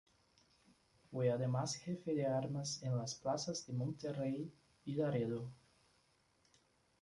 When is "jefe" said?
1.75-2.15